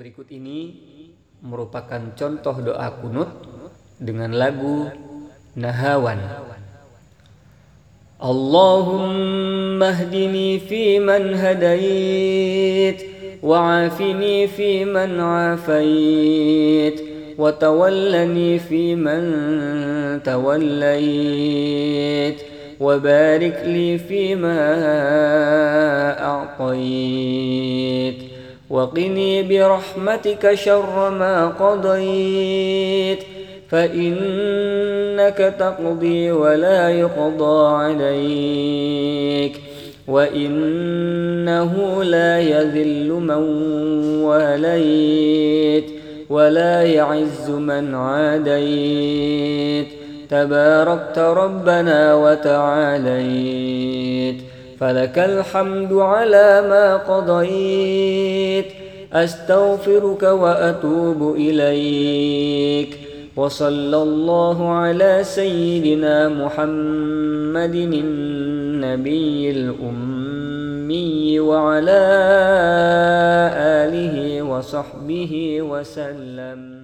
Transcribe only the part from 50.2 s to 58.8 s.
تباركت ربنا وتعاليت. فلك الحمد على ما قضيت.